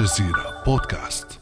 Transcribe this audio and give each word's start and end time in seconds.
الجزيرة 0.00 0.62
بودكاست. 0.66 1.40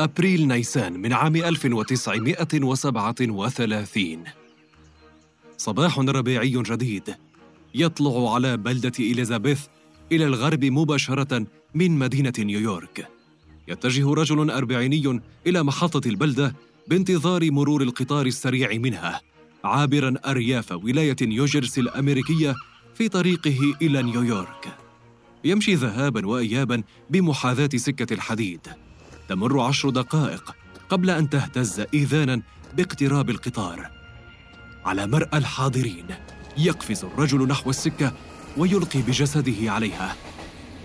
أبريل 0.00 0.48
نيسان 0.48 0.92
من 0.92 1.12
عام 1.12 1.36
1937 1.36 4.24
صباح 5.56 5.98
ربيعي 5.98 6.50
جديد. 6.50 7.14
يطلع 7.74 8.34
على 8.34 8.56
بلدة 8.56 8.92
إليزابيث 8.98 9.60
إلى 10.12 10.24
الغرب 10.24 10.64
مباشرة 10.64 11.46
من 11.74 11.98
مدينة 11.98 12.32
نيويورك. 12.38 13.08
يتجه 13.68 14.14
رجل 14.14 14.50
أربعيني 14.50 15.20
إلى 15.46 15.62
محطة 15.62 16.08
البلدة 16.08 16.54
بانتظار 16.88 17.50
مرور 17.50 17.82
القطار 17.82 18.26
السريع 18.26 18.78
منها. 18.78 19.33
عابرا 19.64 20.14
أرياف 20.26 20.72
ولاية 20.72 21.16
نيوجيرسي 21.22 21.80
الأمريكية 21.80 22.54
في 22.94 23.08
طريقه 23.08 23.74
إلى 23.82 24.02
نيويورك. 24.02 24.76
يمشي 25.44 25.74
ذهابا 25.74 26.26
وإيابا 26.26 26.82
بمحاذاة 27.10 27.68
سكة 27.76 28.14
الحديد. 28.14 28.60
تمر 29.28 29.60
عشر 29.60 29.90
دقائق 29.90 30.54
قبل 30.88 31.10
أن 31.10 31.30
تهتز 31.30 31.80
إذانا 31.94 32.42
باقتراب 32.76 33.30
القطار. 33.30 33.90
على 34.84 35.06
مرأى 35.06 35.38
الحاضرين 35.38 36.06
يقفز 36.58 37.04
الرجل 37.04 37.48
نحو 37.48 37.70
السكة 37.70 38.12
ويلقي 38.56 39.02
بجسده 39.02 39.72
عليها. 39.72 40.16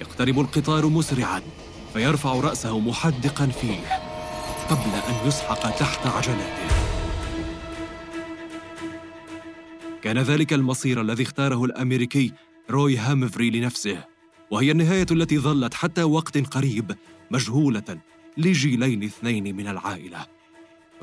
يقترب 0.02 0.40
القطار 0.40 0.88
مسرعا 0.88 1.42
فيرفع 1.94 2.34
رأسه 2.34 2.80
محدقا 2.80 3.48
فيه 3.48 3.80
قبل 4.70 4.92
أن 5.10 5.28
يسحق 5.28 5.80
تحت 5.80 6.08
عجلاته. 6.08 6.89
كان 10.04 10.18
ذلك 10.18 10.54
المصير 10.54 11.02
الذي 11.02 11.24
اختاره 11.24 11.66
الأمريكي 11.66 12.34
روي 12.70 12.98
هامفري 12.98 13.50
لنفسه 13.50 14.06
وهي 14.52 14.72
النهاية 14.72 15.06
التي 15.12 15.40
ظلت 15.40 15.74
حتى 15.74 16.04
وقت 16.04 16.38
قريب 16.38 16.96
مجهولة 17.32 17.98
لجيلين 18.38 19.04
اثنين 19.04 19.56
من 19.56 19.68
العائلة. 19.68 20.26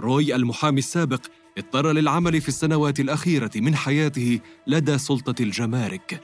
روي 0.01 0.35
المحامي 0.35 0.79
السابق 0.79 1.21
اضطر 1.59 1.93
للعمل 1.93 2.41
في 2.41 2.49
السنوات 2.49 3.01
الأخيرة 3.01 3.51
من 3.57 3.77
حياته 3.77 4.41
لدى 4.67 4.99
سلطة 4.99 5.43
الجمارك. 5.43 6.21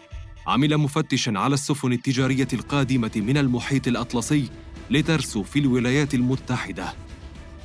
عمل 0.46 0.78
مفتشا 0.78 1.32
على 1.36 1.54
السفن 1.54 1.92
التجارية 1.92 2.48
القادمة 2.52 3.10
من 3.16 3.36
المحيط 3.36 3.88
الأطلسي 3.88 4.48
لترسو 4.90 5.42
في 5.42 5.58
الولايات 5.58 6.14
المتحدة. 6.14 6.94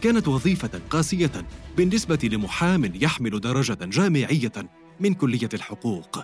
كانت 0.01 0.27
وظيفة 0.27 0.81
قاسية 0.89 1.31
بالنسبة 1.77 2.19
لمحام 2.23 2.91
يحمل 2.95 3.39
درجة 3.39 3.77
جامعية 3.81 4.51
من 4.99 5.13
كلية 5.13 5.49
الحقوق. 5.53 6.19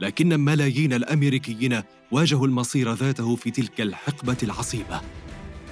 لكن 0.00 0.40
ملايين 0.40 0.92
الأمريكيين 0.92 1.82
واجهوا 2.12 2.46
المصير 2.46 2.92
ذاته 2.92 3.36
في 3.36 3.50
تلك 3.50 3.80
الحقبة 3.80 4.36
العصيبة. 4.42 5.00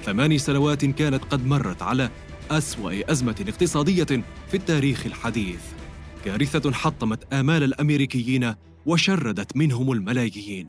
ثماني 0.03 0.37
سنوات 0.37 0.85
كانت 0.85 1.23
قد 1.23 1.45
مرت 1.45 1.81
على 1.81 2.09
أسوأ 2.51 3.11
أزمة 3.11 3.45
اقتصادية 3.49 4.23
في 4.47 4.53
التاريخ 4.53 5.05
الحديث. 5.05 5.61
كارثة 6.25 6.71
حطمت 6.71 7.33
آمال 7.33 7.63
الأمريكيين 7.63 8.53
وشردت 8.85 9.57
منهم 9.57 9.91
الملايين. 9.91 10.67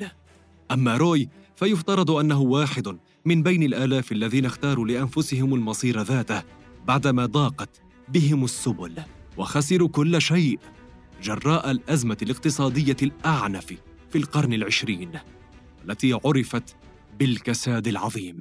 أما 0.71 0.97
روي 0.97 1.29
فيفترض 1.57 2.11
أنه 2.11 2.41
واحد 2.41 2.99
من 3.25 3.43
بين 3.43 3.63
الآلاف 3.63 4.13
الذين 4.13 4.47
اختاروا 4.47 4.87
لأنفسهم 4.87 5.55
المصير 5.55 6.03
ذاته 6.03 6.43
بعدما 6.87 7.27
ضاقت 7.27 7.83
بهم 8.09 8.45
السبل 8.45 9.03
وخسروا 9.37 9.89
كل 9.89 10.23
شيء. 10.23 10.59
جراء 11.23 11.71
الأزمة 11.71 12.17
الاقتصادية 12.23 12.97
الأعنف 13.03 13.67
في 14.11 14.19
القرن 14.19 14.53
العشرين 14.53 15.11
التي 15.85 16.19
عرفت 16.25 16.77
بالكساد 17.19 17.89
العظيم. 17.89 18.41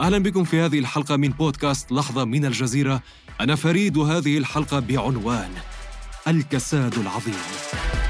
أهلا 0.00 0.18
بكم 0.18 0.44
في 0.44 0.60
هذه 0.60 0.78
الحلقة 0.78 1.16
من 1.16 1.28
بودكاست 1.28 1.92
لحظة 1.92 2.24
من 2.24 2.44
الجزيرة. 2.44 3.02
أنا 3.40 3.56
فريد 3.56 3.96
وهذه 3.96 4.38
الحلقة 4.38 4.78
بعنوان 4.80 5.50
الكساد 6.28 6.98
العظيم. 6.98 8.01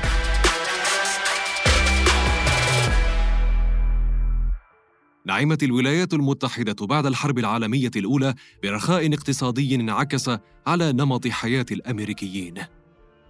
نعمت 5.26 5.62
الولايات 5.62 6.14
المتحدة 6.14 6.86
بعد 6.86 7.06
الحرب 7.06 7.38
العالمية 7.38 7.90
الأولى 7.96 8.34
برخاء 8.62 9.14
اقتصادي 9.14 9.74
انعكس 9.74 10.30
على 10.66 10.92
نمط 10.92 11.28
حياة 11.28 11.66
الأمريكيين. 11.72 12.54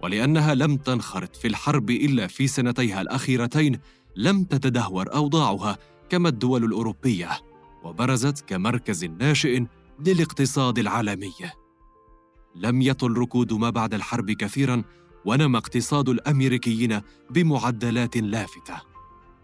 ولأنها 0.03 0.55
لم 0.55 0.77
تنخرط 0.77 1.35
في 1.35 1.47
الحرب 1.47 1.89
إلا 1.89 2.27
في 2.27 2.47
سنتيها 2.47 3.01
الأخيرتين، 3.01 3.79
لم 4.15 4.43
تتدهور 4.43 5.13
أوضاعها 5.13 5.77
كما 6.09 6.29
الدول 6.29 6.63
الأوروبية، 6.63 7.29
وبرزت 7.83 8.45
كمركز 8.47 9.05
ناشئ 9.05 9.63
للاقتصاد 10.05 10.79
العالمي. 10.79 11.33
لم 12.55 12.81
يطل 12.81 13.17
ركود 13.17 13.53
ما 13.53 13.69
بعد 13.69 13.93
الحرب 13.93 14.31
كثيرا، 14.31 14.83
ونمى 15.25 15.57
اقتصاد 15.57 16.09
الأمريكيين 16.09 17.01
بمعدلات 17.29 18.17
لافتة. 18.17 18.92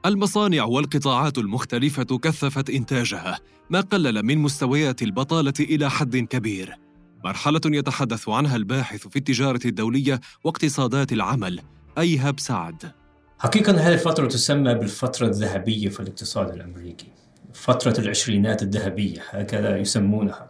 المصانع 0.06 0.64
والقطاعات 0.64 1.38
المختلفة 1.38 2.04
كثفت 2.04 2.70
إنتاجها، 2.70 3.40
ما 3.70 3.82
قلل 3.82 4.24
من 4.24 4.38
مستويات 4.38 5.02
البطالة 5.02 5.54
إلى 5.60 5.90
حد 5.90 6.18
كبير. 6.18 6.76
مرحلة 7.24 7.62
يتحدث 7.66 8.30
عنها 8.30 8.56
الباحث 8.56 9.08
في 9.08 9.16
التجارة 9.16 9.60
الدولية 9.66 10.20
واقتصادات 10.44 11.12
العمل 11.12 11.60
أيهب 11.98 12.40
سعد. 12.40 12.92
حقيقة 13.40 13.72
هذه 13.72 13.94
الفترة 13.94 14.28
تسمى 14.28 14.74
بالفترة 14.74 15.28
الذهبية 15.28 15.90
في 15.90 16.00
الاقتصاد 16.00 16.54
الأمريكي. 16.54 17.08
فترة 17.54 18.00
العشرينات 18.00 18.64
الذهبية 18.64 19.22
هكذا 19.30 19.78
يسمونها. 19.78 20.50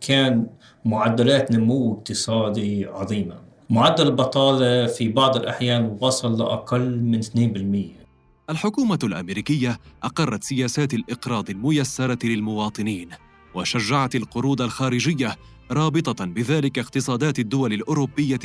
كان 0.00 0.46
معدلات 0.84 1.52
نمو 1.52 1.94
اقتصادي 1.94 2.86
عظيمة. 2.86 3.40
معدل 3.70 4.06
البطالة 4.06 4.86
في 4.86 5.08
بعض 5.08 5.36
الأحيان 5.36 5.98
وصل 6.00 6.38
لأقل 6.38 7.00
من 7.00 7.22
2%. 7.22 8.03
الحكومة 8.50 8.98
الأمريكية 9.04 9.80
أقرت 10.02 10.44
سياسات 10.44 10.94
الإقراض 10.94 11.50
الميسرة 11.50 12.18
للمواطنين 12.26 13.08
وشجعت 13.54 14.14
القروض 14.14 14.62
الخارجية 14.62 15.36
رابطة 15.70 16.24
بذلك 16.24 16.78
اقتصادات 16.78 17.38
الدول 17.38 17.72
الأوروبية 17.72 18.40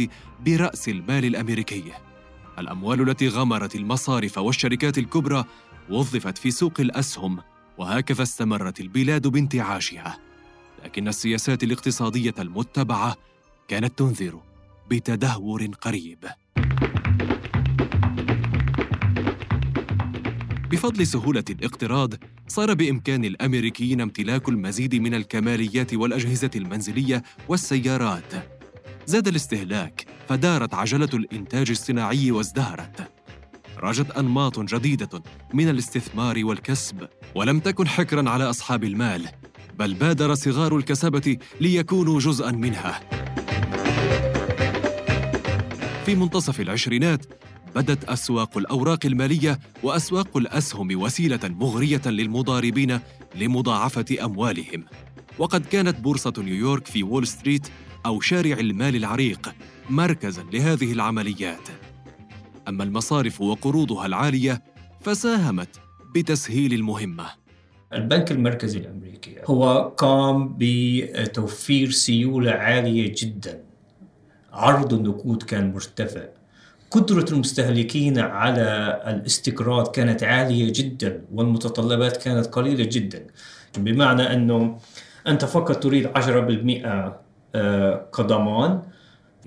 برأس 0.45 0.89
المال 0.89 1.25
الأمريكي. 1.25 1.83
الأموال 2.59 3.09
التي 3.09 3.27
غمرت 3.27 3.75
المصارف 3.75 4.37
والشركات 4.37 4.97
الكبرى 4.97 5.45
وظفت 5.89 6.37
في 6.37 6.51
سوق 6.51 6.73
الأسهم 6.79 7.39
وهكذا 7.77 8.23
استمرت 8.23 8.79
البلاد 8.79 9.27
بانتعاشها. 9.27 10.17
لكن 10.83 11.07
السياسات 11.07 11.63
الاقتصادية 11.63 12.33
المتبعة 12.39 13.17
كانت 13.67 13.99
تنذر 13.99 14.39
بتدهور 14.89 15.65
قريب. 15.65 16.25
بفضل 20.71 21.07
سهولة 21.07 21.43
الاقتراض، 21.49 22.13
صار 22.47 22.73
بإمكان 22.73 23.25
الأمريكيين 23.25 24.01
امتلاك 24.01 24.49
المزيد 24.49 24.95
من 24.95 25.13
الكماليات 25.13 25.93
والأجهزة 25.93 26.49
المنزلية 26.55 27.23
والسيارات. 27.47 28.33
زاد 29.05 29.27
الاستهلاك، 29.27 30.05
فدارت 30.29 30.73
عجلة 30.73 31.09
الإنتاج 31.13 31.69
الصناعي 31.69 32.31
وازدهرت. 32.31 33.11
رجت 33.77 34.11
أنماط 34.11 34.59
جديدة 34.59 35.23
من 35.53 35.69
الاستثمار 35.69 36.45
والكسب، 36.45 37.07
ولم 37.35 37.59
تكن 37.59 37.87
حكرا 37.87 38.29
على 38.29 38.43
أصحاب 38.43 38.83
المال، 38.83 39.27
بل 39.79 39.93
بادر 39.93 40.35
صغار 40.35 40.77
الكسبة 40.77 41.37
ليكونوا 41.61 42.19
جزءا 42.19 42.51
منها. 42.51 42.99
في 46.05 46.15
منتصف 46.15 46.61
العشرينات 46.61 47.25
بدت 47.75 48.03
أسواق 48.03 48.57
الأوراق 48.57 49.05
المالية 49.05 49.59
وأسواق 49.83 50.37
الأسهم 50.37 51.01
وسيلة 51.01 51.39
مغرية 51.43 52.01
للمضاربين 52.05 52.99
لمضاعفة 53.35 54.05
أموالهم. 54.23 54.85
وقد 55.39 55.65
كانت 55.65 55.99
بورصة 55.99 56.33
نيويورك 56.37 56.87
في 56.87 57.03
وول 57.03 57.27
ستريت 57.27 57.67
أو 58.05 58.19
شارع 58.19 58.59
المال 58.59 58.95
العريق 58.95 59.55
مركزا 59.89 60.43
لهذه 60.53 60.91
العمليات. 60.91 61.67
أما 62.67 62.83
المصارف 62.83 63.41
وقروضها 63.41 64.05
العالية 64.05 64.63
فساهمت 65.01 65.79
بتسهيل 66.15 66.73
المهمة. 66.73 67.25
البنك 67.93 68.31
المركزي 68.31 68.79
الأمريكي 68.79 69.35
هو 69.45 69.93
قام 69.97 70.55
بتوفير 70.59 71.91
سيولة 71.91 72.51
عالية 72.51 73.13
جدا. 73.17 73.63
عرض 74.53 74.93
النقود 74.93 75.43
كان 75.43 75.73
مرتفع. 75.73 76.38
قدرة 76.91 77.25
المستهلكين 77.31 78.19
على 78.19 79.01
الاستقراض 79.07 79.87
كانت 79.87 80.23
عالية 80.23 80.73
جدا 80.75 81.21
والمتطلبات 81.33 82.17
كانت 82.17 82.45
قليلة 82.45 82.83
جدا. 82.91 83.27
بمعنى 83.77 84.33
أنه 84.33 84.77
أنت 85.27 85.45
فقط 85.45 85.83
تريد 85.83 86.07
10% 86.07 86.85
آه، 87.55 88.05
كضمان 88.13 88.81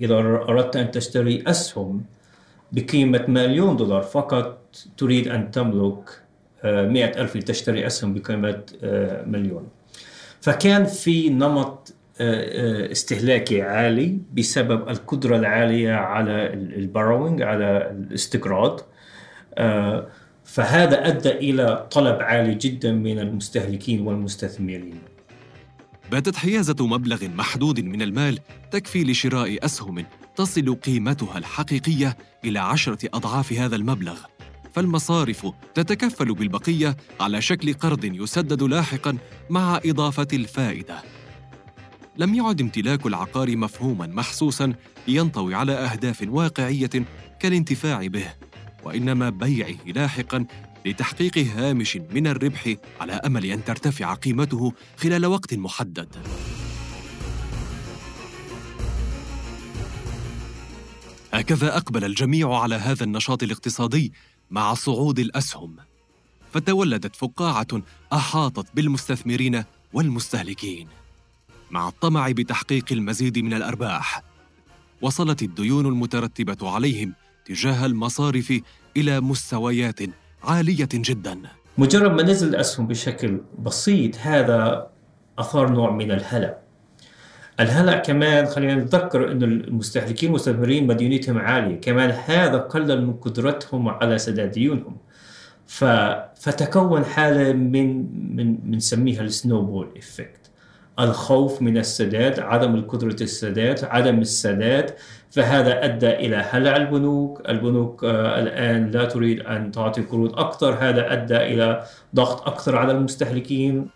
إذا 0.01 0.15
أردت 0.15 0.75
أن 0.75 0.91
تشتري 0.91 1.43
أسهم 1.47 2.03
بقيمة 2.71 3.25
مليون 3.27 3.77
دولار 3.77 4.01
فقط 4.01 4.75
تريد 4.97 5.27
أن 5.27 5.51
تملك 5.51 6.21
آه، 6.63 6.87
مئة 6.87 7.21
ألف 7.21 7.35
لتشتري 7.35 7.87
أسهم 7.87 8.13
بقيمة 8.13 8.63
آه، 8.83 9.25
مليون. 9.25 9.67
فكان 10.41 10.85
في 10.85 11.29
نمط 11.29 11.93
استهلاكي 12.21 13.61
عالي 13.61 14.17
بسبب 14.33 14.89
القدرة 14.89 15.35
العالية 15.37 15.93
على 15.93 16.53
البروينج 16.53 17.41
على 17.41 17.91
الاستقراض. 17.91 18.81
فهذا 20.45 21.07
أدى 21.07 21.31
إلى 21.31 21.87
طلب 21.91 22.21
عالي 22.21 22.55
جدا 22.55 22.91
من 22.91 23.19
المستهلكين 23.19 24.07
والمستثمرين. 24.07 24.99
باتت 26.11 26.35
حيازة 26.35 26.75
مبلغ 26.87 27.27
محدود 27.27 27.79
من 27.79 28.01
المال 28.01 28.39
تكفي 28.71 29.03
لشراء 29.03 29.65
أسهم 29.65 30.05
تصل 30.35 30.75
قيمتها 30.75 31.37
الحقيقية 31.37 32.17
إلى 32.45 32.59
عشرة 32.59 33.09
أضعاف 33.13 33.53
هذا 33.53 33.75
المبلغ. 33.75 34.17
فالمصارف 34.73 35.47
تتكفل 35.73 36.33
بالبقية 36.33 36.97
على 37.19 37.41
شكل 37.41 37.73
قرض 37.73 38.05
يسدد 38.05 38.63
لاحقاً 38.63 39.17
مع 39.49 39.79
إضافة 39.85 40.27
الفائدة. 40.33 40.95
لم 42.17 42.35
يعد 42.35 42.61
امتلاك 42.61 43.05
العقار 43.05 43.57
مفهوما 43.57 44.07
محسوسا 44.07 44.73
ينطوي 45.07 45.55
على 45.55 45.71
أهداف 45.71 46.25
واقعية 46.27 46.89
كالانتفاع 47.39 48.07
به 48.07 48.33
وإنما 48.83 49.29
بيعه 49.29 49.75
لاحقا 49.85 50.45
لتحقيق 50.85 51.37
هامش 51.37 51.97
من 51.97 52.27
الربح 52.27 52.75
على 53.01 53.13
أمل 53.13 53.45
أن 53.45 53.63
ترتفع 53.63 54.13
قيمته 54.13 54.73
خلال 54.97 55.25
وقت 55.25 55.53
محدد. 55.53 56.15
هكذا 61.33 61.77
أقبل 61.77 62.03
الجميع 62.03 62.53
على 62.53 62.75
هذا 62.75 63.03
النشاط 63.03 63.43
الاقتصادي 63.43 64.13
مع 64.51 64.73
صعود 64.73 65.19
الأسهم 65.19 65.75
فتولدت 66.51 67.15
فقاعة 67.15 67.67
أحاطت 68.13 68.75
بالمستثمرين 68.75 69.63
والمستهلكين. 69.93 71.02
مع 71.73 71.87
الطمع 71.87 72.31
بتحقيق 72.31 72.85
المزيد 72.91 73.39
من 73.39 73.53
الأرباح. 73.53 74.23
وصلت 75.01 75.41
الديون 75.41 75.85
المترتبة 75.85 76.69
عليهم 76.69 77.13
تجاه 77.45 77.85
المصارف 77.85 78.61
إلى 78.97 79.21
مستويات 79.21 79.99
عالية 80.43 80.89
جدا. 80.93 81.39
مجرد 81.77 82.11
ما 82.11 82.23
نزل 82.23 82.47
الاسهم 82.49 82.87
بشكل 82.87 83.41
بسيط 83.59 84.17
هذا 84.17 84.87
أثار 85.39 85.69
نوع 85.69 85.91
من 85.91 86.11
الهلع. 86.11 86.57
الهلع 87.59 87.97
كمان 87.97 88.45
خلينا 88.45 88.75
نتذكر 88.75 89.31
انه 89.31 89.45
المستهلكين 89.45 90.29
المستثمرين 90.29 90.87
مديونيتهم 90.87 91.37
عالية. 91.37 91.81
كمان 91.81 92.09
هذا 92.25 92.57
قلل 92.57 93.05
من 93.05 93.13
قدرتهم 93.13 93.89
على 93.89 94.17
سداد 94.17 94.51
ديونهم. 94.51 94.97
فتكون 96.35 97.05
حالة 97.05 97.53
من 97.53 97.87
من 98.35 98.55
بنسميها 98.55 99.21
ال 99.21 99.61
snowball 99.61 99.87
effect 99.97 100.42
الخوف 100.99 101.61
من 101.61 101.77
السداد 101.77 102.39
عدم 102.39 102.75
القدرة 102.75 103.17
السداد 103.21 103.83
عدم 103.83 104.19
السداد. 104.19 104.95
فهذا 105.31 105.85
أدى 105.85 106.09
إلى 106.09 106.35
هلع 106.35 106.75
البنوك. 106.75 107.41
البنوك 107.49 108.03
آه 108.03 108.39
الآن 108.39 108.91
لا 108.91 109.05
تريد 109.05 109.39
أن 109.39 109.71
تعطي 109.71 110.01
قروض 110.01 110.39
أكثر. 110.39 110.73
هذا 110.73 111.13
أدى 111.13 111.37
إلى 111.37 111.85
ضغط 112.15 112.47
أكثر 112.47 112.75
على 112.75 112.91
المستهلكين. 112.91 113.89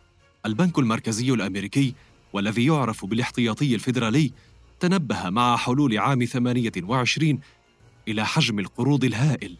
البنك 0.45 0.79
المركزي 0.79 1.33
الأمريكي 1.33 1.93
والذي 2.33 2.65
يعرف 2.65 3.05
بالاحتياطي 3.05 3.75
الفيدرالي 3.75 4.31
تنبه 4.79 5.29
مع 5.29 5.57
حلول 5.57 5.97
عام 5.97 6.25
28 6.25 7.39
إلى 8.07 8.25
حجم 8.25 8.59
القروض 8.59 9.03
الهائل 9.03 9.55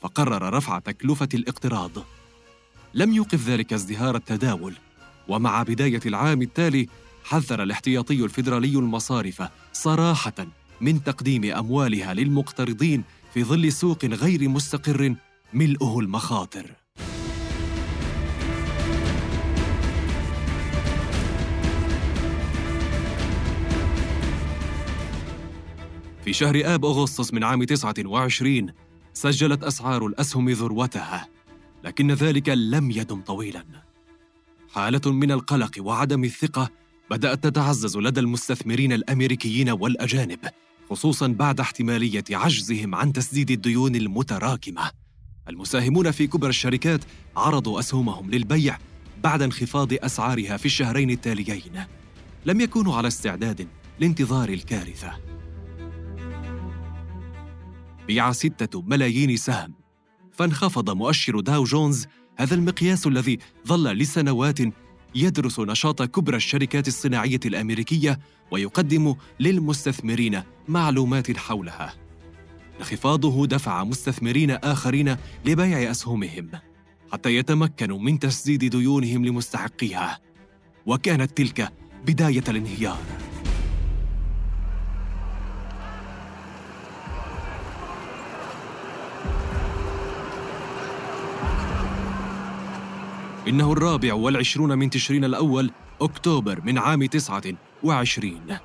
فقرر 0.00 0.54
رفع 0.54 0.78
تكلفة 0.78 1.28
الاقتراض. 1.34 1.90
لم 2.94 3.12
يوقف 3.12 3.48
ذلك 3.48 3.72
ازدهار 3.72 4.16
التداول. 4.16 4.74
ومع 5.28 5.62
بداية 5.62 6.00
العام 6.06 6.42
التالي 6.42 6.86
حذر 7.24 7.62
الاحتياطي 7.62 8.24
الفيدرالي 8.24 8.78
المصارف 8.78 9.42
صراحة 9.72 10.46
من 10.80 11.04
تقديم 11.04 11.44
أموالها 11.44 12.14
للمقترضين 12.14 13.04
في 13.34 13.44
ظل 13.44 13.72
سوق 13.72 14.04
غير 14.04 14.48
مستقر 14.48 15.14
ملؤه 15.52 16.00
المخاطر. 16.00 16.70
في 26.24 26.32
شهر 26.32 26.62
آب 26.64 26.84
أغسطس 26.84 27.34
من 27.34 27.44
عام 27.44 27.64
29 27.64 28.72
سجلت 29.12 29.64
أسعار 29.64 30.06
الأسهم 30.06 30.50
ذروتها، 30.50 31.28
لكن 31.84 32.10
ذلك 32.10 32.48
لم 32.48 32.90
يدم 32.90 33.20
طويلاً. 33.20 33.64
حالة 34.74 35.12
من 35.12 35.30
القلق 35.30 35.70
وعدم 35.78 36.24
الثقة 36.24 36.70
بدأت 37.10 37.44
تتعزز 37.44 37.96
لدى 37.96 38.20
المستثمرين 38.20 38.92
الأمريكيين 38.92 39.70
والأجانب 39.70 40.38
خصوصا 40.90 41.26
بعد 41.26 41.60
احتمالية 41.60 42.24
عجزهم 42.30 42.94
عن 42.94 43.12
تسديد 43.12 43.50
الديون 43.50 43.94
المتراكمة. 43.96 44.90
المساهمون 45.48 46.10
في 46.10 46.26
كبرى 46.26 46.50
الشركات 46.50 47.00
عرضوا 47.36 47.80
أسهمهم 47.80 48.30
للبيع 48.30 48.78
بعد 49.24 49.42
انخفاض 49.42 49.88
أسعارها 49.92 50.56
في 50.56 50.66
الشهرين 50.66 51.10
التاليين. 51.10 51.84
لم 52.46 52.60
يكونوا 52.60 52.96
على 52.96 53.08
استعداد 53.08 53.68
لانتظار 54.00 54.48
الكارثة. 54.48 55.12
بيع 58.06 58.32
ستة 58.32 58.82
ملايين 58.82 59.36
سهم. 59.36 59.74
فانخفض 60.32 60.90
مؤشر 60.90 61.40
داو 61.40 61.64
جونز 61.64 62.06
هذا 62.36 62.54
المقياس 62.54 63.06
الذي 63.06 63.38
ظل 63.66 63.84
لسنوات 63.84 64.58
يدرس 65.14 65.60
نشاط 65.60 66.02
كبرى 66.02 66.36
الشركات 66.36 66.88
الصناعية 66.88 67.40
الأمريكية 67.46 68.18
ويقدم 68.50 69.14
للمستثمرين 69.40 70.42
معلومات 70.68 71.36
حولها. 71.36 71.94
انخفاضه 72.80 73.46
دفع 73.46 73.84
مستثمرين 73.84 74.50
آخرين 74.50 75.16
لبيع 75.44 75.90
أسهمهم 75.90 76.50
حتى 77.12 77.36
يتمكنوا 77.36 77.98
من 77.98 78.18
تسديد 78.18 78.64
ديونهم 78.64 79.24
لمستحقيها 79.24 80.18
وكانت 80.86 81.36
تلك 81.36 81.72
بداية 82.06 82.44
الانهيار. 82.48 82.98
إنه 93.48 93.72
الرابع 93.72 94.14
والعشرون 94.14 94.78
من 94.78 94.90
تشرين 94.90 95.24
الأول 95.24 95.70
أكتوبر 96.00 96.60
من 96.64 96.78
عام 96.78 97.04
تسعة 97.04 97.42
وعشرين. 97.82 98.58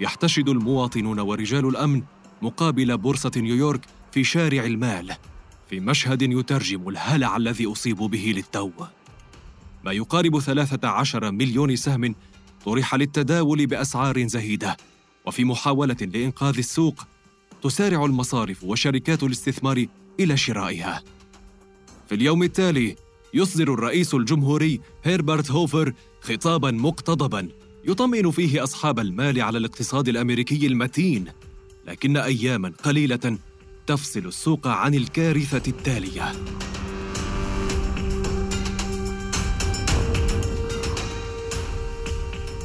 يحتشد 0.00 0.48
المواطنون 0.48 1.20
ورجال 1.20 1.68
الأمن 1.68 2.02
مقابل 2.42 2.98
بورصة 2.98 3.30
نيويورك 3.36 3.80
في 4.12 4.24
شارع 4.24 4.64
المال 4.64 5.12
في 5.70 5.80
مشهد 5.80 6.22
يترجم 6.22 6.88
الهلع 6.88 7.36
الذي 7.36 7.66
أصيبوا 7.66 8.08
به 8.08 8.32
للتو. 8.36 8.70
ما 9.84 9.92
يقارب 9.92 10.38
ثلاثة 10.38 10.88
عشر 10.88 11.30
مليون 11.30 11.76
سهم 11.76 12.14
طرح 12.64 12.94
للتداول 12.94 13.66
بأسعار 13.66 14.26
زهيدة 14.26 14.76
وفي 15.26 15.44
محاولة 15.44 15.96
لإنقاذ 16.00 16.58
السوق 16.58 17.06
تسارع 17.62 18.04
المصارف 18.04 18.64
وشركات 18.64 19.22
الاستثمار 19.22 19.86
إلى 20.20 20.36
شرائها. 20.36 21.02
في 22.08 22.14
اليوم 22.14 22.42
التالي 22.42 22.96
يصدر 23.34 23.74
الرئيس 23.74 24.14
الجمهوري 24.14 24.80
هيربرت 25.04 25.50
هوفر 25.50 25.92
خطابا 26.20 26.70
مقتضبا 26.70 27.48
يطمئن 27.84 28.30
فيه 28.30 28.64
أصحاب 28.64 28.98
المال 28.98 29.40
على 29.40 29.58
الاقتصاد 29.58 30.08
الأمريكي 30.08 30.66
المتين 30.66 31.24
لكن 31.86 32.16
اياما 32.16 32.72
قليلة 32.84 33.38
تفصل 33.86 34.26
السوق 34.26 34.66
عن 34.66 34.94
الكارثة 34.94 35.70
التالية. 35.70 36.32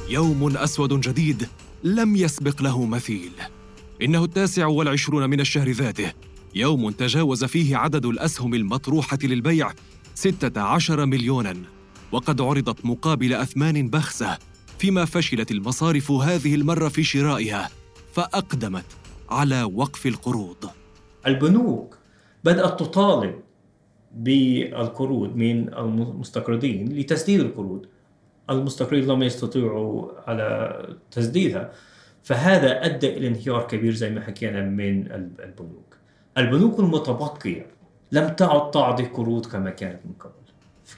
يوم 0.09 0.57
أسود 0.57 1.01
جديد 1.01 1.47
لم 1.83 2.15
يسبق 2.15 2.61
له 2.61 2.85
مثيل. 2.85 3.31
إنه 4.01 4.23
التاسع 4.23 4.65
والعشرون 4.65 5.29
من 5.29 5.39
الشهر 5.39 5.71
ذاته 5.71 6.13
يوم 6.55 6.89
تجاوز 6.89 7.43
فيه 7.43 7.77
عدد 7.77 8.05
الأسهم 8.05 8.53
المطروحة 8.53 9.17
للبيع 9.23 9.71
ستة 10.15 10.61
عشر 10.61 11.05
مليوناً. 11.05 11.55
وقد 12.11 12.41
عرضت 12.41 12.85
مقابل 12.85 13.33
أثمان 13.33 13.89
بخسة 13.89 14.37
فيما 14.79 15.05
فشلت 15.05 15.51
المصارف 15.51 16.11
هذه 16.11 16.55
المرة 16.55 16.87
في 16.89 17.03
شرائها 17.03 17.69
فأقدمت 18.13 18.85
على 19.29 19.63
وقف 19.63 20.05
القروض. 20.05 20.65
البنوك 21.27 21.97
بدأت 22.43 22.79
تطالب 22.79 23.39
بالقروض 24.15 25.35
من 25.35 25.73
المستقرضين 25.73 26.99
لتسديد 26.99 27.39
القروض. 27.39 27.85
المستقرين 28.49 29.07
لم 29.07 29.23
يستطيعوا 29.23 30.11
على 30.29 30.79
تسديدها 31.11 31.71
فهذا 32.23 32.85
أدى 32.85 33.17
إلى 33.17 33.27
انهيار 33.27 33.67
كبير 33.67 33.93
زي 33.93 34.09
ما 34.09 34.21
حكينا 34.21 34.61
من 34.61 35.11
البنوك. 35.11 35.95
البنوك 36.37 36.79
المتبقية 36.79 37.67
لم 38.11 38.29
تعد 38.29 38.71
تعطي 38.71 39.03
قروض 39.03 39.45
كما 39.45 39.69
كانت 39.69 39.99
من 40.05 40.11
قبل. 40.19 40.31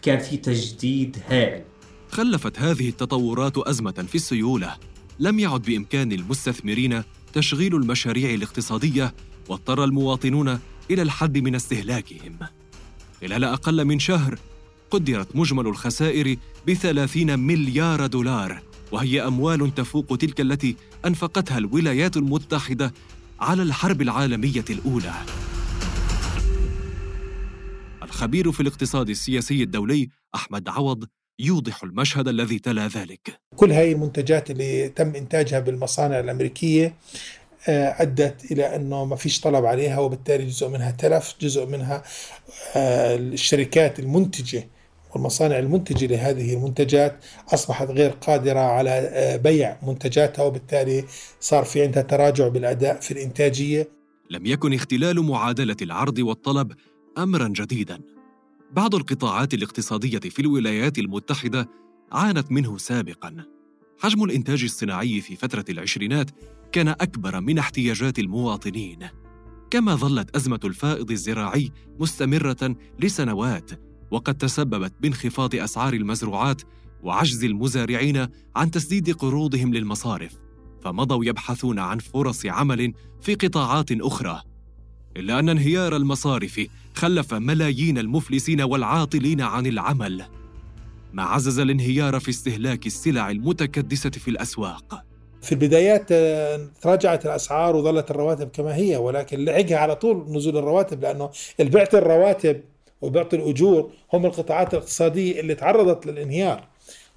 كان 0.01 0.19
في 0.19 0.37
تجديد 0.37 1.17
هائل. 1.29 1.63
خلفت 2.11 2.59
هذه 2.59 2.89
التطورات 2.89 3.57
أزمة 3.57 4.05
في 4.07 4.15
السيولة. 4.15 4.75
لم 5.19 5.39
يعد 5.39 5.61
بإمكان 5.61 6.11
المستثمرين 6.11 7.03
تشغيل 7.33 7.75
المشاريع 7.75 8.33
الاقتصادية 8.33 9.13
واضطر 9.49 9.83
المواطنون 9.83 10.59
إلى 10.91 11.01
الحد 11.01 11.37
من 11.37 11.55
استهلاكهم. 11.55 12.39
خلال 13.21 13.43
أقل 13.43 13.85
من 13.85 13.99
شهر 13.99 14.39
قدرت 14.91 15.35
مجمل 15.35 15.67
الخسائر 15.67 16.37
بثلاثين 16.67 17.39
مليار 17.39 18.05
دولار 18.05 18.61
وهي 18.91 19.27
أموال 19.27 19.75
تفوق 19.75 20.17
تلك 20.17 20.41
التي 20.41 20.75
أنفقتها 21.05 21.57
الولايات 21.57 22.17
المتحدة 22.17 22.93
على 23.39 23.63
الحرب 23.63 24.01
العالمية 24.01 24.65
الأولى. 24.69 25.13
الخبير 28.07 28.51
في 28.51 28.59
الاقتصاد 28.59 29.09
السياسي 29.09 29.63
الدولي 29.63 30.09
أحمد 30.35 30.69
عوض 30.69 31.05
يوضح 31.39 31.83
المشهد 31.83 32.27
الذي 32.27 32.59
تلا 32.59 32.87
ذلك. 32.87 33.39
كل 33.55 33.71
هذه 33.71 33.91
المنتجات 33.91 34.51
اللي 34.51 34.89
تم 34.89 35.15
إنتاجها 35.15 35.59
بالمصانع 35.59 36.19
الأمريكية 36.19 36.95
آه، 37.67 37.95
أدت 38.01 38.51
إلى 38.51 38.75
أنه 38.75 39.05
ما 39.05 39.15
فيش 39.15 39.39
طلب 39.39 39.65
عليها 39.65 39.99
وبالتالي 39.99 40.45
جزء 40.45 40.69
منها 40.69 40.91
تلف 40.91 41.35
جزء 41.41 41.65
منها 41.65 42.03
آه، 42.75 43.15
الشركات 43.15 43.99
المنتجة 43.99 44.67
والمصانع 45.13 45.59
المنتجة 45.59 46.05
لهذه 46.05 46.53
المنتجات 46.53 47.25
أصبحت 47.53 47.87
غير 47.87 48.09
قادرة 48.09 48.59
على 48.59 48.89
آه، 48.89 49.35
بيع 49.35 49.77
منتجاتها 49.83 50.43
وبالتالي 50.43 51.05
صار 51.39 51.63
في 51.63 51.83
عندها 51.83 52.03
تراجع 52.03 52.47
بالأداء 52.47 52.99
في 52.99 53.11
الإنتاجية. 53.11 53.89
لم 54.29 54.45
يكن 54.45 54.73
اختلال 54.73 55.23
معادلة 55.23 55.77
العرض 55.81 56.19
والطلب 56.19 56.71
أمرا 57.17 57.47
جديدا. 57.47 58.01
بعض 58.71 58.95
القطاعات 58.95 59.53
الاقتصادية 59.53 60.19
في 60.19 60.39
الولايات 60.39 60.99
المتحدة 60.99 61.69
عانت 62.11 62.51
منه 62.51 62.77
سابقا. 62.77 63.45
حجم 63.99 64.23
الإنتاج 64.23 64.63
الصناعي 64.63 65.21
في 65.21 65.35
فترة 65.35 65.65
العشرينات 65.69 66.31
كان 66.71 66.87
أكبر 66.87 67.41
من 67.41 67.57
احتياجات 67.57 68.19
المواطنين. 68.19 68.99
كما 69.71 69.95
ظلت 69.95 70.35
أزمة 70.35 70.59
الفائض 70.63 71.11
الزراعي 71.11 71.71
مستمرة 71.99 72.75
لسنوات 72.99 73.71
وقد 74.11 74.37
تسببت 74.37 74.93
بانخفاض 75.01 75.55
أسعار 75.55 75.93
المزروعات 75.93 76.61
وعجز 77.03 77.43
المزارعين 77.43 78.27
عن 78.55 78.71
تسديد 78.71 79.15
قروضهم 79.15 79.73
للمصارف 79.73 80.33
فمضوا 80.81 81.25
يبحثون 81.25 81.79
عن 81.79 81.97
فرص 81.97 82.45
عمل 82.45 82.93
في 83.21 83.35
قطاعات 83.35 83.91
أخرى. 83.91 84.41
إلا 85.17 85.39
أن 85.39 85.49
انهيار 85.49 85.95
المصارف 85.95 86.67
خلف 86.93 87.33
ملايين 87.33 87.97
المفلسين 87.97 88.61
والعاطلين 88.61 89.41
عن 89.41 89.65
العمل. 89.65 90.25
ما 91.13 91.23
عزز 91.23 91.59
الانهيار 91.59 92.19
في 92.19 92.29
استهلاك 92.29 92.85
السلع 92.85 93.31
المتكدسة 93.31 94.09
في 94.09 94.27
الأسواق. 94.27 95.03
في 95.41 95.51
البدايات 95.51 96.11
آه، 96.11 96.69
تراجعت 96.81 97.25
الأسعار 97.25 97.75
وظلت 97.75 98.11
الرواتب 98.11 98.49
كما 98.49 98.75
هي 98.75 98.97
ولكن 98.97 99.45
لعقها 99.45 99.77
على 99.77 99.95
طول 99.95 100.25
نزول 100.29 100.57
الرواتب 100.57 101.01
لأنه 101.01 101.29
بيعطي 101.59 101.97
الرواتب 101.97 102.61
وبيعطي 103.01 103.35
الأجور 103.35 103.91
هم 104.13 104.25
القطاعات 104.25 104.73
الاقتصادية 104.73 105.39
اللي 105.39 105.55
تعرضت 105.55 106.05
للانهيار. 106.05 106.67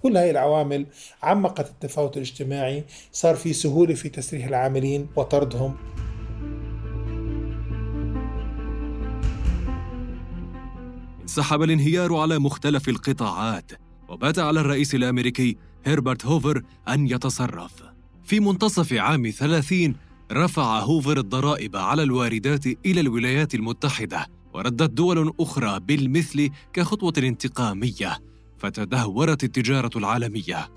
كل 0.02 0.16
هذه 0.16 0.30
العوامل 0.30 0.86
عمقت 1.22 1.70
التفاوت 1.70 2.16
الاجتماعي 2.16 2.84
صار 3.12 3.34
في 3.34 3.52
سهولة 3.52 3.94
في 3.94 4.08
تسريح 4.08 4.46
العاملين 4.46 5.06
وطردهم. 5.16 5.76
انسحب 11.30 11.62
الانهيار 11.62 12.16
على 12.16 12.38
مختلف 12.38 12.88
القطاعات 12.88 13.72
وبات 14.08 14.38
على 14.38 14.60
الرئيس 14.60 14.94
الأمريكي 14.94 15.56
هيربرت 15.84 16.26
هوفر 16.26 16.62
أن 16.88 17.06
يتصرف. 17.08 17.72
في 18.24 18.40
منتصف 18.40 18.92
عام 18.92 19.30
30 19.30 19.94
رفع 20.32 20.78
هوفر 20.78 21.18
الضرائب 21.18 21.76
على 21.76 22.02
الواردات 22.02 22.66
إلى 22.66 23.00
الولايات 23.00 23.54
المتحدة 23.54 24.26
وردت 24.54 24.90
دول 24.90 25.32
أخرى 25.40 25.80
بالمثل 25.80 26.50
كخطوة 26.72 27.12
انتقامية 27.18 28.18
فتدهورت 28.58 29.44
التجارة 29.44 29.90
العالمية. 29.96 30.68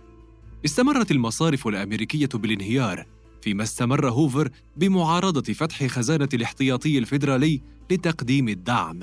استمرت 0.65 1.11
المصارف 1.11 1.67
الأمريكية 1.67 2.29
بالانهيار 2.33 3.05
فيما 3.41 3.63
استمر 3.63 4.09
هوفر 4.09 4.49
بمعارضة 4.77 5.53
فتح 5.53 5.85
خزانة 5.85 6.29
الاحتياطي 6.33 6.97
الفيدرالي 6.97 7.61
لتقديم 7.91 8.49
الدعم. 8.49 8.99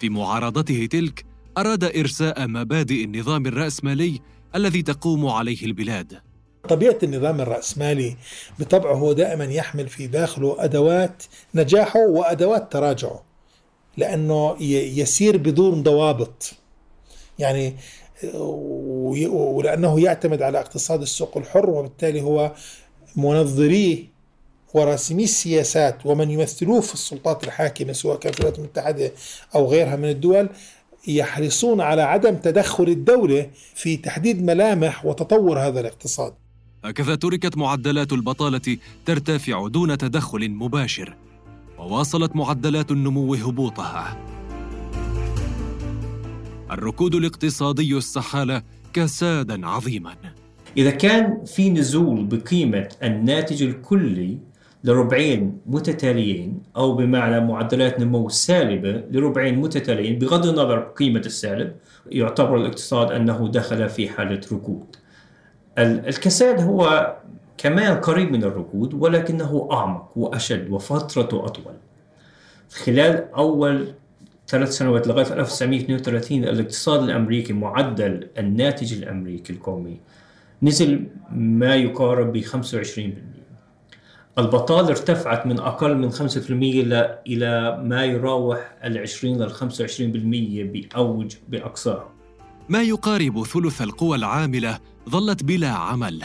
في 0.00 0.08
معارضته 0.08 0.86
تلك 0.86 1.24
أراد 1.58 1.84
إرساء 1.84 2.46
مبادئ 2.46 3.04
النظام 3.04 3.46
الرأسمالي 3.46 4.20
الذي 4.54 4.82
تقوم 4.82 5.26
عليه 5.26 5.64
البلاد. 5.64 6.20
طبيعة 6.68 6.98
النظام 7.02 7.40
الرأسمالي 7.40 8.16
بطبعه 8.58 8.94
هو 8.94 9.12
دائما 9.12 9.44
يحمل 9.44 9.88
في 9.88 10.06
داخله 10.06 10.56
أدوات 10.58 11.22
نجاحه 11.54 12.00
وأدوات 12.00 12.72
تراجعه 12.72 13.24
لأنه 13.96 14.56
يسير 15.00 15.36
بدون 15.36 15.82
ضوابط. 15.82 16.52
يعني 17.38 17.76
ولأنه 19.30 20.00
يعتمد 20.00 20.42
على 20.42 20.60
اقتصاد 20.60 21.02
السوق 21.02 21.36
الحر 21.36 21.70
وبالتالي 21.70 22.20
هو 22.20 22.52
منظريه 23.16 24.09
وراسمي 24.74 25.24
السياسات 25.24 26.06
ومن 26.06 26.30
يمثلوه 26.30 26.80
في 26.80 26.94
السلطات 26.94 27.44
الحاكمة 27.44 27.92
سواء 27.92 28.18
كان 28.18 28.32
في 28.32 28.40
الولايات 28.40 28.58
المتحدة 28.58 29.12
أو 29.54 29.66
غيرها 29.66 29.96
من 29.96 30.08
الدول 30.08 30.48
يحرصون 31.08 31.80
على 31.80 32.02
عدم 32.02 32.36
تدخل 32.36 32.84
الدولة 32.84 33.50
في 33.74 33.96
تحديد 33.96 34.44
ملامح 34.44 35.06
وتطور 35.06 35.58
هذا 35.58 35.80
الاقتصاد. 35.80 36.34
هكذا 36.84 37.14
تركت 37.14 37.56
معدلات 37.56 38.12
البطالة 38.12 38.78
ترتفع 39.06 39.68
دون 39.68 39.98
تدخل 39.98 40.50
مباشر. 40.50 41.16
وواصلت 41.78 42.36
معدلات 42.36 42.90
النمو 42.90 43.34
هبوطها. 43.34 44.16
الركود 46.70 47.14
الاقتصادي 47.14 47.98
استحال 47.98 48.62
كسادا 48.92 49.66
عظيما. 49.66 50.16
إذا 50.76 50.90
كان 50.90 51.44
في 51.44 51.70
نزول 51.70 52.24
بقيمة 52.24 52.88
الناتج 53.02 53.62
الكلي 53.62 54.38
لربعين 54.84 55.60
متتاليين 55.66 56.62
أو 56.76 56.94
بمعنى 56.94 57.40
معدلات 57.40 58.00
نمو 58.00 58.28
سالبة 58.28 59.02
لربعين 59.10 59.58
متتاليين 59.58 60.18
بغض 60.18 60.46
النظر 60.46 60.80
قيمة 60.80 61.20
السالب 61.20 61.76
يعتبر 62.10 62.56
الاقتصاد 62.56 63.12
أنه 63.12 63.48
دخل 63.48 63.88
في 63.88 64.08
حالة 64.08 64.40
ركود. 64.52 64.96
الكساد 65.78 66.60
هو 66.60 67.16
كمان 67.58 67.96
قريب 67.96 68.32
من 68.32 68.44
الركود 68.44 68.94
ولكنه 68.94 69.68
أعمق 69.72 70.12
وأشد 70.16 70.70
وفترته 70.70 71.44
أطول. 71.44 71.74
خلال 72.70 73.34
أول 73.34 73.88
ثلاث 74.48 74.68
سنوات 74.68 75.06
لغاية 75.06 75.32
1932 75.32 76.44
الاقتصاد 76.44 77.02
الأمريكي 77.02 77.52
معدل 77.52 78.28
الناتج 78.38 78.92
الأمريكي 78.92 79.52
القومي 79.52 80.00
نزل 80.62 81.06
ما 81.32 81.74
يقارب 81.74 82.32
ب 82.32 82.40
25% 82.40 83.39
البطالة 84.38 84.88
ارتفعت 84.88 85.46
من 85.46 85.58
أقل 85.58 85.96
من 85.96 86.12
5% 86.12 86.16
إلى 87.26 87.82
ما 87.84 88.04
يراوح 88.04 88.76
ال 88.84 88.98
20 88.98 89.42
لل 89.42 89.54
25% 89.54 89.62
بأوج 90.72 91.36
بأقصاها 91.48 92.08
ما 92.68 92.82
يقارب 92.82 93.46
ثلث 93.46 93.82
القوى 93.82 94.16
العاملة 94.16 94.78
ظلت 95.08 95.44
بلا 95.44 95.68
عمل. 95.68 96.22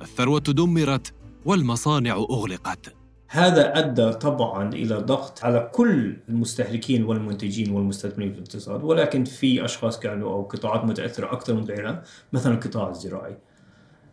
الثروة 0.00 0.40
دمرت 0.40 1.12
والمصانع 1.44 2.14
أغلقت. 2.14 2.94
هذا 3.28 3.78
أدى 3.78 4.12
طبعا 4.12 4.72
إلى 4.72 4.94
ضغط 4.94 5.44
على 5.44 5.70
كل 5.74 6.16
المستهلكين 6.28 7.04
والمنتجين 7.04 7.70
والمستثمرين 7.70 8.32
في 8.32 8.38
الاقتصاد 8.38 8.84
ولكن 8.84 9.24
في 9.24 9.64
أشخاص 9.64 9.98
كانوا 9.98 10.32
أو 10.32 10.42
قطاعات 10.42 10.84
متأثرة 10.84 11.32
أكثر 11.32 11.54
من 11.54 11.64
غيرها 11.64 12.02
مثلا 12.32 12.54
القطاع 12.54 12.90
الزراعي. 12.90 13.36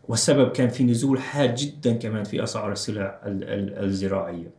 والسبب 0.08 0.52
كان 0.52 0.70
في 0.70 0.84
نزول 0.84 1.20
حاد 1.20 1.56
جدا 1.56 1.94
كمان 1.94 2.24
في 2.24 2.44
أسعار 2.44 2.72
السلع 2.72 3.20
الزراعية. 3.26 4.52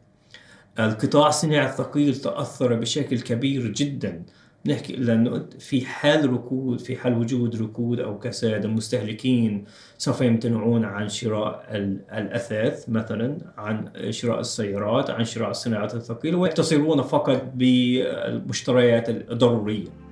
القطاع 0.79 1.29
الصناعي 1.29 1.67
الثقيل 1.67 2.15
تأثر 2.15 2.75
بشكل 2.75 3.21
كبير 3.21 3.67
جدا. 3.67 4.23
نحكي 4.67 4.93
لأنه 4.93 5.47
في 5.59 5.87
حال 5.87 6.33
ركود 6.33 6.81
في 6.81 6.97
حال 6.97 7.19
وجود 7.19 7.63
ركود 7.63 8.01
أو 8.01 8.19
كساد 8.19 8.65
المستهلكين 8.65 9.65
سوف 9.99 10.21
يمتنعون 10.21 10.85
عن 10.85 11.09
شراء 11.09 11.67
الأثاث 12.13 12.89
مثلا 12.89 13.39
عن 13.59 13.91
شراء 14.11 14.41
السيارات 14.41 15.11
عن 15.11 15.25
شراء 15.25 15.51
الصناعات 15.51 15.95
الثقيلة 15.95 16.39
ويقتصرون 16.39 17.03
فقط 17.03 17.43
بالمشتريات 17.55 19.09
الضرورية. 19.09 20.04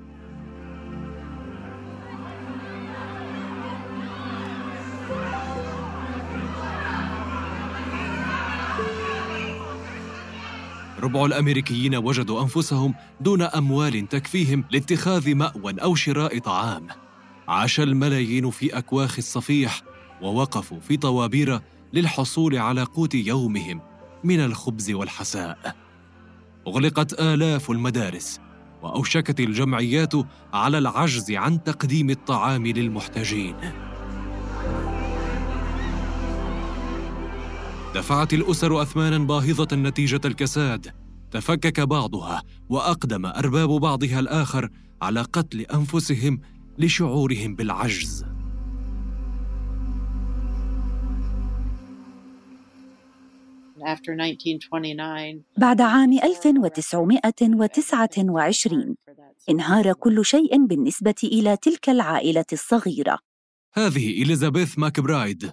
ربع 11.02 11.25
الأمريكيين 11.25 11.97
وجدوا 11.97 12.42
أنفسهم 12.42 12.94
دون 13.21 13.42
أموال 13.42 14.09
تكفيهم 14.09 14.64
لاتخاذ 14.71 15.35
مأوى 15.35 15.75
أو 15.82 15.94
شراء 15.94 16.38
طعام. 16.38 16.87
عاش 17.49 17.80
الملايين 17.80 18.50
في 18.50 18.78
أكواخ 18.78 19.14
الصفيح 19.18 19.82
ووقفوا 20.23 20.80
في 20.80 20.97
طوابير 20.97 21.61
للحصول 21.92 22.56
على 22.56 22.82
قوت 22.82 23.14
يومهم 23.14 23.80
من 24.25 24.40
الخبز 24.40 24.90
والحساء. 24.90 25.76
أغلقت 26.66 27.21
آلاف 27.21 27.71
المدارس 27.71 28.40
وأوشكت 28.82 29.40
الجمعيات 29.40 30.12
على 30.52 30.78
العجز 30.78 31.32
عن 31.32 31.62
تقديم 31.62 32.11
الطعام 32.11 32.66
للمحتاجين. 32.66 33.56
دفعت 37.94 38.34
الأسر 38.34 38.82
أثمانا 38.82 39.18
باهظة 39.18 39.76
نتيجة 39.76 40.20
الكساد. 40.25 40.92
تفكك 41.30 41.80
بعضها 41.80 42.42
وأقدم 42.68 43.26
أرباب 43.26 43.68
بعضها 43.68 44.20
الآخر 44.20 44.70
على 45.02 45.22
قتل 45.22 45.61
أنفسهم 45.61 46.40
لشعورهم 46.78 47.54
بالعجز. 47.54 48.25
بعد 55.56 55.80
عام 55.80 56.12
1929 56.12 58.96
انهار 59.50 59.92
كل 59.92 60.25
شيء 60.25 60.66
بالنسبة 60.66 61.14
إلى 61.25 61.56
تلك 61.56 61.88
العائلة 61.88 62.44
الصغيرة. 62.52 63.18
هذه 63.75 64.22
إليزابيث 64.22 64.78
ماكبرايد. 64.78 65.52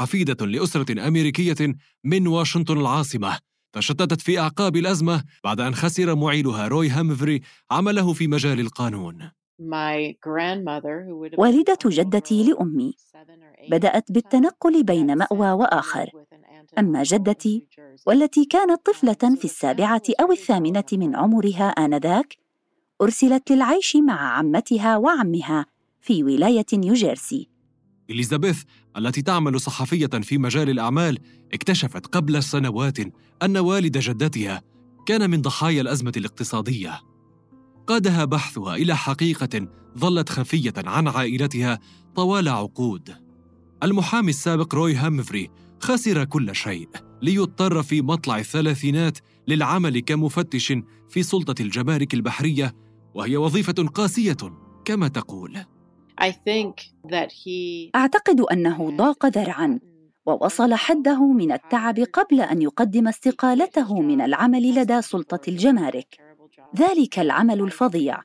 حفيدة 0.00 0.46
لأسرة 0.46 1.08
أمريكية 1.08 1.74
من 2.04 2.26
واشنطن 2.26 2.80
العاصمة. 2.80 3.38
تشتتت 3.72 4.20
في 4.20 4.38
أعقاب 4.38 4.76
الأزمة 4.76 5.24
بعد 5.44 5.60
أن 5.60 5.74
خسر 5.74 6.14
معيلها 6.14 6.68
روي 6.68 6.88
هامفري 6.88 7.40
عمله 7.70 8.12
في 8.12 8.26
مجال 8.26 8.60
القانون. 8.60 9.30
والدة 11.38 11.78
جدتي 11.86 12.44
لأمي 12.44 12.94
بدأت 13.70 14.12
بالتنقل 14.12 14.82
بين 14.82 15.18
مأوى 15.18 15.50
وآخر. 15.50 16.10
أما 16.78 17.02
جدتي 17.02 17.66
والتي 18.06 18.44
كانت 18.44 18.86
طفلة 18.86 19.36
في 19.36 19.44
السابعة 19.44 20.02
أو 20.20 20.32
الثامنة 20.32 20.84
من 20.92 21.16
عمرها 21.16 21.68
آنذاك 21.68 22.36
أرسلت 23.02 23.52
للعيش 23.52 23.96
مع 23.96 24.38
عمتها 24.38 24.96
وعمها 24.96 25.66
في 26.00 26.24
ولاية 26.24 26.66
نيوجيرسي. 26.74 27.49
إليزابيث 28.10 28.62
التي 28.96 29.22
تعمل 29.22 29.60
صحفية 29.60 30.06
في 30.06 30.38
مجال 30.38 30.70
الأعمال 30.70 31.18
اكتشفت 31.52 32.06
قبل 32.06 32.42
سنوات 32.42 32.98
أن 33.42 33.56
والد 33.56 33.98
جدتها 33.98 34.62
كان 35.06 35.30
من 35.30 35.42
ضحايا 35.42 35.80
الأزمة 35.80 36.12
الاقتصادية. 36.16 37.00
قادها 37.86 38.24
بحثها 38.24 38.74
إلى 38.74 38.96
حقيقة 38.96 39.68
ظلت 39.98 40.28
خفية 40.28 40.72
عن 40.76 41.08
عائلتها 41.08 41.78
طوال 42.14 42.48
عقود. 42.48 43.16
المحامي 43.82 44.30
السابق 44.30 44.74
روي 44.74 44.94
هامفري 44.94 45.50
خسر 45.80 46.24
كل 46.24 46.54
شيء 46.54 46.88
ليضطر 47.22 47.82
في 47.82 48.02
مطلع 48.02 48.38
الثلاثينات 48.38 49.18
للعمل 49.48 49.98
كمفتش 49.98 50.72
في 51.08 51.22
سلطة 51.22 51.62
الجمارك 51.62 52.14
البحرية 52.14 52.74
وهي 53.14 53.36
وظيفة 53.36 53.72
قاسية 53.72 54.36
كما 54.84 55.08
تقول. 55.08 55.58
أعتقد 57.94 58.40
أنه 58.40 58.96
ضاق 58.96 59.26
ذرعاً 59.26 59.80
ووصل 60.26 60.74
حده 60.74 61.32
من 61.32 61.52
التعب 61.52 61.98
قبل 61.98 62.40
أن 62.40 62.62
يقدم 62.62 63.08
استقالته 63.08 64.00
من 64.00 64.20
العمل 64.20 64.74
لدى 64.74 65.02
سلطة 65.02 65.40
الجمارك. 65.48 66.20
ذلك 66.76 67.18
العمل 67.18 67.60
الفظيع. 67.60 68.22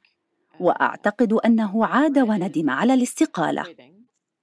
وأعتقد 0.60 1.34
أنه 1.34 1.86
عاد 1.86 2.20
وندم 2.20 2.70
على 2.70 2.94
الاستقالة. 2.94 3.66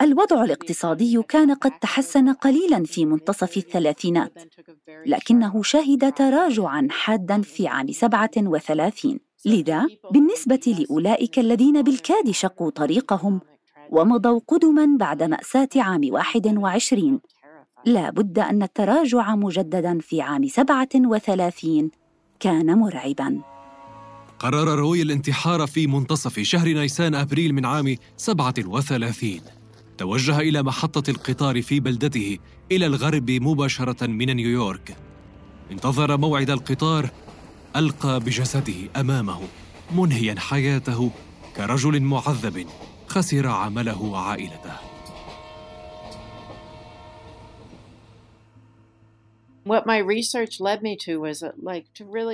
الوضع 0.03 0.45
الاقتصادي 0.45 1.23
كان 1.23 1.55
قد 1.55 1.71
تحسن 1.71 2.33
قليلا 2.33 2.85
في 2.85 3.07
منتصف 3.07 3.57
الثلاثينات 3.57 4.39
لكنه 5.07 5.63
شهد 5.63 6.13
تراجعا 6.13 6.89
حادا 6.91 7.43
في 7.43 7.69
عام 7.69 7.93
37 7.93 9.19
لذا 9.47 9.87
بالنسبة 10.11 10.75
لأولئك 10.79 11.39
الذين 11.39 11.83
بالكاد 11.83 12.31
شقوا 12.31 12.71
طريقهم 12.71 13.41
ومضوا 13.91 14.41
قدما 14.49 14.97
بعد 14.99 15.23
مأساة 15.23 15.69
عام 15.77 16.01
21 16.11 17.21
لا 17.87 18.11
بد 18.11 18.39
أن 18.39 18.63
التراجع 18.63 19.35
مجددا 19.35 19.99
في 19.99 20.21
عام 20.21 20.49
37 20.49 21.91
كان 22.41 22.79
مرعبا. 22.79 23.41
قرر 24.39 24.79
روي 24.79 25.03
الانتحار 25.03 25.67
في 25.67 25.87
منتصف 25.87 26.41
شهر 26.41 26.69
نيسان 26.69 27.15
أبريل 27.15 27.55
من 27.55 27.67
عام 27.67 27.97
37 28.17 29.41
توجه 29.99 30.39
إلى 30.39 30.63
محطة 30.63 31.11
القطار 31.11 31.63
في 31.63 31.81
بلدته 31.81 32.39
إلى 32.73 32.87
الغرب 32.87 33.31
مباشرة 33.31 34.07
من 34.07 34.37
نيويورك. 34.37 34.97
انتظر 35.71 36.17
موعد 36.17 36.51
القطار 36.51 37.11
ألقى 37.77 38.21
بجسده 38.21 39.01
أمامه 39.01 39.41
منهيا 39.97 40.35
حياته 40.39 41.11
كرجل 41.57 42.01
معذب 42.03 42.67
خسر 43.07 43.47
عمله 43.47 44.03
وعائلته. 44.03 44.77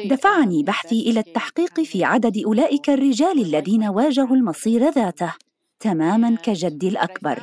دفعني 0.08 0.62
بحثي 0.62 1.10
إلى 1.10 1.20
التحقيق 1.20 1.80
في 1.80 2.04
عدد 2.04 2.38
أولئك 2.46 2.90
الرجال 2.90 3.38
الذين 3.38 3.84
واجهوا 3.84 4.36
المصير 4.36 4.90
ذاته 4.90 5.34
تماما 5.80 6.36
كجدي 6.36 6.88
الأكبر. 6.88 7.42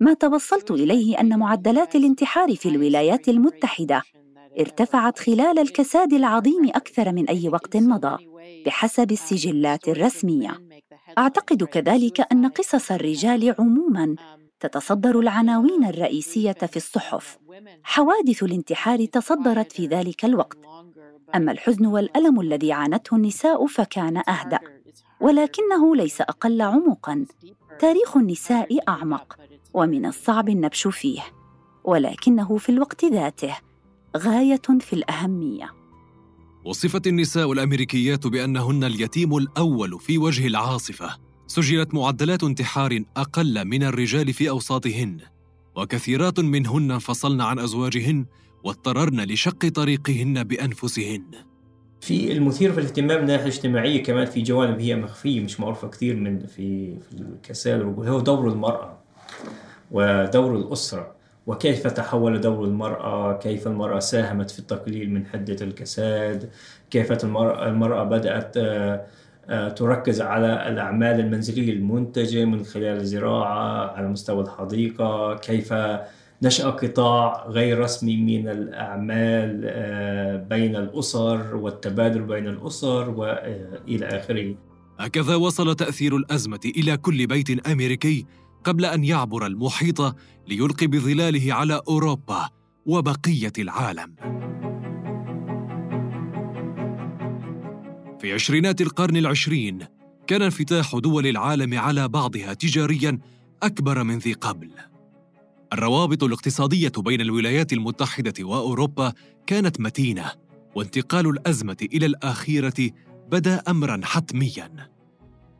ما 0.00 0.14
توصلت 0.14 0.70
إليه 0.70 1.20
أن 1.20 1.38
معدلات 1.38 1.96
الانتحار 1.96 2.56
في 2.56 2.68
الولايات 2.68 3.28
المتحدة 3.28 4.02
ارتفعت 4.58 5.18
خلال 5.18 5.58
الكساد 5.58 6.12
العظيم 6.12 6.68
أكثر 6.68 7.12
من 7.12 7.28
أي 7.28 7.48
وقت 7.48 7.76
مضى 7.76 8.26
بحسب 8.66 9.12
السجلات 9.12 9.88
الرسمية. 9.88 10.62
أعتقد 11.18 11.64
كذلك 11.64 12.32
أن 12.32 12.48
قصص 12.48 12.92
الرجال 12.92 13.54
عموما 13.58 14.16
تتصدر 14.60 15.20
العناوين 15.20 15.84
الرئيسية 15.84 16.52
في 16.52 16.76
الصحف. 16.76 17.38
حوادث 17.82 18.42
الانتحار 18.42 19.04
تصدرت 19.04 19.72
في 19.72 19.86
ذلك 19.86 20.24
الوقت. 20.24 20.58
أما 21.34 21.52
الحزن 21.52 21.86
والألم 21.86 22.40
الذي 22.40 22.72
عانته 22.72 23.16
النساء 23.16 23.66
فكان 23.66 24.16
أهدأ. 24.16 24.58
ولكنه 25.20 25.96
ليس 25.96 26.20
أقل 26.20 26.62
عمقا. 26.62 27.26
تاريخ 27.78 28.16
النساء 28.16 28.78
أعمق. 28.88 29.36
ومن 29.74 30.06
الصعب 30.06 30.48
النبش 30.48 30.88
فيه. 30.88 31.22
ولكنه 31.84 32.56
في 32.56 32.68
الوقت 32.68 33.04
ذاته 33.04 33.56
غاية 34.16 34.60
في 34.80 34.92
الأهمية. 34.92 35.70
وصفت 36.64 37.06
النساء 37.06 37.52
الأمريكيات 37.52 38.26
بأنهن 38.26 38.84
اليتيم 38.84 39.36
الأول 39.36 40.00
في 40.00 40.18
وجه 40.18 40.46
العاصفة 40.46 41.16
سجلت 41.46 41.94
معدلات 41.94 42.44
انتحار 42.44 43.02
أقل 43.16 43.64
من 43.64 43.82
الرجال 43.82 44.32
في 44.32 44.50
أوساطهن 44.50 45.16
وكثيرات 45.76 46.40
منهن 46.40 46.90
انفصلن 46.90 47.40
عن 47.40 47.58
أزواجهن 47.58 48.26
واضطررن 48.64 49.20
لشق 49.20 49.68
طريقهن 49.68 50.44
بأنفسهن. 50.44 51.24
في 52.00 52.32
المثير 52.32 52.72
في 52.72 52.80
الاهتمام 52.80 53.16
من 53.16 53.22
الناحية 53.22 53.42
الاجتماعية 53.42 54.02
كمان 54.02 54.26
في 54.26 54.42
جوانب 54.42 54.80
هي 54.80 54.96
مخفية 54.96 55.40
مش 55.40 55.60
معروفة 55.60 55.88
كثير 55.88 56.16
من 56.16 56.46
في 56.46 56.98
في 57.00 57.12
الكساد 57.12 57.80
هو 57.80 58.20
دور 58.20 58.48
المرأة 58.48 58.98
ودور 59.90 60.56
الأسرة. 60.56 61.15
وكيف 61.46 61.86
تحول 61.86 62.40
دور 62.40 62.64
المرأة؟ 62.64 63.38
كيف 63.38 63.66
المرأة 63.66 63.98
ساهمت 63.98 64.50
في 64.50 64.58
التقليل 64.58 65.10
من 65.10 65.26
حدة 65.26 65.56
الكساد؟ 65.60 66.50
كيف 66.90 67.24
المرأة, 67.24 68.04
بدأت 68.04 68.56
آه، 68.56 69.06
آه، 69.48 69.68
تركز 69.68 70.20
على 70.20 70.68
الأعمال 70.68 71.20
المنزلية 71.20 71.72
المنتجة 71.72 72.44
من 72.44 72.64
خلال 72.64 72.96
الزراعة 72.96 73.90
على 73.96 74.08
مستوى 74.08 74.42
الحديقة؟ 74.42 75.36
كيف 75.36 75.74
نشأ 76.42 76.70
قطاع 76.70 77.46
غير 77.48 77.78
رسمي 77.78 78.16
من 78.16 78.48
الأعمال 78.48 79.62
آه، 79.64 80.36
بين 80.36 80.76
الأسر 80.76 81.56
والتبادل 81.56 82.22
بين 82.22 82.46
الأسر 82.46 83.10
وإلى 83.10 84.06
آخره؟ 84.06 84.54
هكذا 84.98 85.34
وصل 85.34 85.74
تأثير 85.74 86.16
الأزمة 86.16 86.60
إلى 86.76 86.96
كل 86.96 87.26
بيت 87.26 87.66
أمريكي 87.66 88.26
قبل 88.66 88.84
أن 88.84 89.04
يعبر 89.04 89.46
المحيط 89.46 90.16
ليلقي 90.48 90.86
بظلاله 90.86 91.54
على 91.54 91.80
أوروبا 91.88 92.48
وبقية 92.86 93.52
العالم. 93.58 94.14
في 98.20 98.32
عشرينات 98.32 98.80
القرن 98.80 99.16
العشرين 99.16 99.78
كان 100.26 100.42
انفتاح 100.42 100.96
دول 100.96 101.26
العالم 101.26 101.78
على 101.78 102.08
بعضها 102.08 102.54
تجاريا 102.54 103.18
أكبر 103.62 104.02
من 104.02 104.18
ذي 104.18 104.32
قبل. 104.32 104.70
الروابط 105.72 106.24
الاقتصادية 106.24 106.92
بين 106.98 107.20
الولايات 107.20 107.72
المتحدة 107.72 108.44
وأوروبا 108.44 109.12
كانت 109.46 109.80
متينة، 109.80 110.32
وانتقال 110.74 111.26
الأزمة 111.26 111.76
إلى 111.92 112.06
الأخيرة 112.06 112.90
بدا 113.30 113.62
أمرا 113.68 114.00
حتميا. 114.04 114.95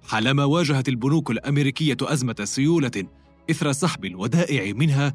حالما 0.09 0.45
واجهت 0.45 0.89
البنوك 0.89 1.31
الأمريكية 1.31 1.97
أزمة 2.03 2.37
سيولة 2.45 3.05
إثر 3.51 3.73
سحب 3.73 4.05
الودائع 4.05 4.73
منها 4.73 5.15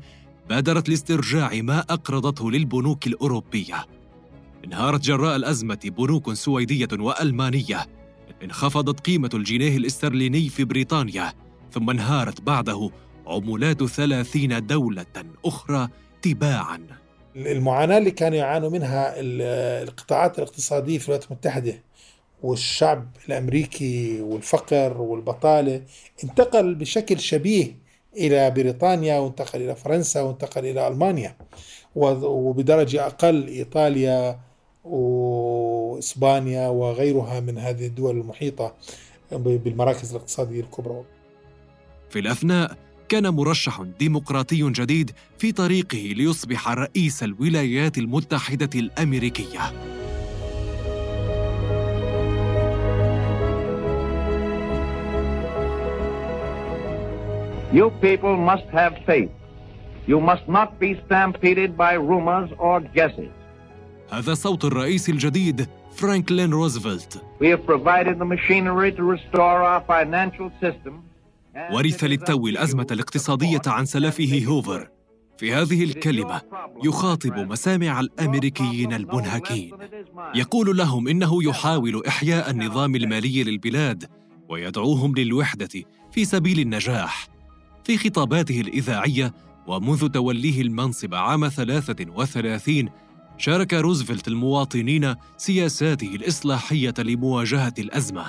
بادرت 0.49 0.89
لاسترجاع 0.89 1.49
ما 1.54 1.80
أقرضته 1.80 2.51
للبنوك 2.51 3.08
الأوروبية. 3.08 3.86
انهارت 4.65 5.01
جراء 5.01 5.36
الأزمة 5.36 5.80
بنوك 5.97 6.34
سويدية 6.34 6.88
وألمانية. 6.99 7.88
انخفضت 8.43 8.99
قيمة 8.99 9.30
الجنيه 9.34 9.77
الاسترليني 9.77 10.49
في 10.49 10.63
بريطانيا 10.63 11.34
ثم 11.71 11.89
انهارت 11.89 12.41
بعده 12.41 12.89
عملات 13.27 13.84
ثلاثين 13.84 14.65
دولة 14.65 15.06
أخرى 15.45 15.88
تباعاً. 16.21 16.80
المعاناة 17.36 17.97
اللي 17.97 18.12
كانوا 18.12 18.38
يعانوا 18.38 18.69
منها 18.69 19.13
القطاعات 19.84 20.39
الاقتصادية 20.39 20.97
في 20.97 21.06
الولايات 21.06 21.32
المتحدة 21.32 21.84
والشعب 22.43 23.08
الأمريكي 23.27 24.21
والفقر 24.21 25.01
والبطالة 25.01 25.82
انتقل 26.23 26.75
بشكل 26.75 27.19
شبيه 27.19 27.75
إلى 28.17 28.51
بريطانيا 28.51 29.19
وانتقل 29.19 29.62
إلى 29.62 29.75
فرنسا 29.75 30.21
وانتقل 30.21 30.65
إلى 30.65 30.88
ألمانيا 30.88 31.36
وبدرجة 31.95 33.06
أقل 33.06 33.47
إيطاليا 33.47 34.39
وإسبانيا 34.84 36.67
وغيرها 36.67 37.39
من 37.39 37.58
هذه 37.58 37.86
الدول 37.86 38.17
المحيطة 38.17 38.75
بالمراكز 39.32 40.10
الاقتصادية 40.10 40.62
الكبرى. 40.62 41.04
في 42.10 42.19
الأثناء 42.19 42.77
كان 43.10 43.27
مرشح 43.27 43.82
ديمقراطي 43.99 44.71
جديد 44.71 45.12
في 45.38 45.51
طريقه 45.51 45.97
ليصبح 45.97 46.69
رئيس 46.69 47.23
الولايات 47.23 47.97
المتحدة 47.97 48.69
الأمريكية. 48.75 49.73
You 57.73 57.89
people 58.01 58.36
must 58.51 58.67
have 58.79 58.93
faith. 59.05 59.31
You 60.12 60.19
must 60.19 60.45
not 60.57 60.69
be 60.84 60.91
stampeded 61.05 61.77
by 61.77 61.93
rumors 61.93 62.49
or 62.60 62.81
guesses. 62.81 63.31
هذا 64.12 64.34
صوت 64.34 64.65
الرئيس 64.65 65.10
الجديد 65.10 65.67
فرانكلين 65.95 66.51
روزفلت. 66.51 67.21
We 67.39 67.47
have 67.47 67.65
provided 67.65 68.19
the 68.19 68.25
machinery 68.25 68.91
to 68.91 69.03
restore 69.03 69.63
our 69.63 69.81
financial 69.81 70.51
system. 70.62 70.93
ورث 71.71 72.03
للتو 72.03 72.47
الأزمة 72.47 72.88
الاقتصادية 72.91 73.62
عن 73.67 73.86
سلفه 73.86 74.45
هوفر. 74.47 74.88
في 75.38 75.53
هذه 75.53 75.84
الكلمة 75.84 76.41
يخاطب 76.84 77.38
مسامع 77.38 77.99
الأمريكيين 77.99 78.93
المنهكين. 78.93 79.71
يقول 80.36 80.77
لهم 80.77 81.07
إنه 81.07 81.43
يحاول 81.43 82.03
إحياء 82.07 82.49
النظام 82.49 82.95
المالي 82.95 83.43
للبلاد 83.43 84.10
ويدعوهم 84.49 85.13
للوحدة 85.15 85.84
في 86.12 86.25
سبيل 86.25 86.60
النجاح. 86.60 87.27
في 87.84 87.98
خطاباته 87.98 88.62
الإذاعية 88.62 89.34
ومنذ 89.67 90.08
توليه 90.08 90.62
المنصب 90.62 91.15
عام 91.15 91.48
33 91.48 92.89
شارك 93.38 93.74
روزفلت 93.74 94.28
المواطنين 94.28 95.15
سياساته 95.38 96.15
الإصلاحية 96.15 96.94
لمواجهة 97.00 97.74
الأزمة. 97.80 98.26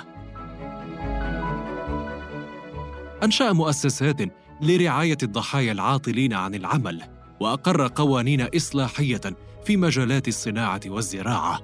أنشأ 3.23 3.51
مؤسسات 3.51 4.21
لرعاية 4.61 5.17
الضحايا 5.23 5.71
العاطلين 5.71 6.33
عن 6.33 6.55
العمل، 6.55 7.01
وأقر 7.39 7.87
قوانين 7.87 8.41
إصلاحية 8.55 9.21
في 9.65 9.77
مجالات 9.77 10.27
الصناعة 10.27 10.81
والزراعة. 10.85 11.61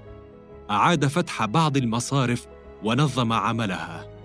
أعاد 0.72 1.06
فتح 1.06 1.46
بعض 1.46 1.78
المصارف 1.78 2.48
ونظم 2.84 3.34
عملها. 3.34 4.19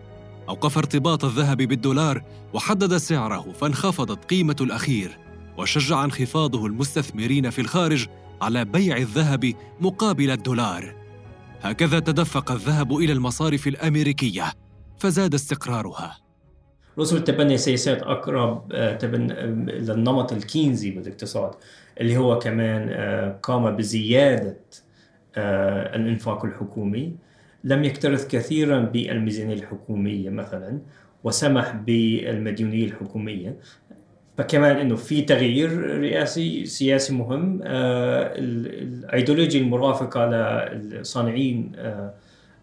أوقف 0.49 0.79
ارتباط 0.79 1.25
الذهب 1.25 1.57
بالدولار 1.57 2.23
وحدد 2.53 2.97
سعره 2.97 3.53
فانخفضت 3.53 4.25
قيمة 4.25 4.57
الأخير 4.61 5.19
وشجع 5.59 6.05
انخفاضه 6.05 6.67
المستثمرين 6.67 7.51
في 7.51 7.61
الخارج 7.61 8.07
على 8.43 8.65
بيع 8.65 8.97
الذهب 8.97 9.55
مقابل 9.81 10.31
الدولار. 10.31 10.95
هكذا 11.63 11.99
تدفق 11.99 12.53
الذهب 12.53 12.97
إلى 12.97 13.13
المصارف 13.13 13.67
الأمريكية 13.67 14.53
فزاد 14.99 15.35
استقرارها. 15.35 16.17
روزفلت 16.99 17.27
تبني 17.27 17.59
سياسات 17.59 18.03
أقرب 18.03 18.73
آه، 18.73 18.99
آه، 19.03 19.07
للنمط 19.07 20.33
الكينزي 20.33 20.91
بالاقتصاد 20.91 21.51
اللي 22.01 22.17
هو 22.17 22.39
كمان 22.39 22.89
آه، 22.91 23.39
قام 23.43 23.77
بزيادة 23.77 24.61
الإنفاق 25.37 26.45
الحكومي. 26.45 27.17
لم 27.65 27.85
يكترث 27.85 28.29
كثيرا 28.29 28.79
بالميزانية 28.79 29.55
الحكومية 29.55 30.31
مثلا 30.31 30.79
وسمح 31.25 31.73
بالمديونية 31.73 32.85
الحكومية 32.85 33.57
فكمان 34.39 34.77
إنه 34.77 34.97
في 34.97 35.23
تغيير 35.23 36.01
رئاسي 36.01 36.67
سياسي 36.67 37.15
مهم 37.15 37.61
آه 37.65 38.33
الايديولوجيا 38.39 39.61
المرافقة 39.61 40.27
للصانعين 40.27 41.73
آه 41.77 42.15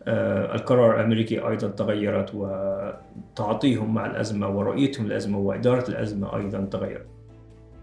آه 0.03 0.55
القرار 0.55 0.99
الأمريكي 0.99 1.39
أيضا 1.39 1.67
تغيرت 1.67 2.31
وتعاطيهم 2.33 3.93
مع 3.93 4.05
الأزمة 4.05 4.49
ورؤيتهم 4.49 5.05
الازمه 5.05 5.37
وإدارة 5.37 5.89
الأزمة 5.89 6.37
أيضا 6.37 6.59
تغيرت. 6.59 7.07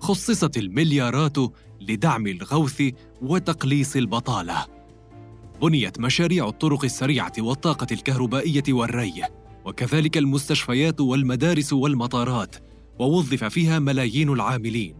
خصصت 0.00 0.56
المليارات 0.56 1.36
لدعم 1.80 2.26
الغوث 2.26 2.82
وتقليص 3.22 3.96
البطالة. 3.96 4.77
بنيت 5.62 6.00
مشاريع 6.00 6.48
الطرق 6.48 6.84
السريعة 6.84 7.32
والطاقة 7.38 7.86
الكهربائية 7.92 8.62
والري، 8.68 9.22
وكذلك 9.64 10.18
المستشفيات 10.18 11.00
والمدارس 11.00 11.72
والمطارات، 11.72 12.56
ووظف 12.98 13.44
فيها 13.44 13.78
ملايين 13.78 14.28
العاملين. 14.28 14.96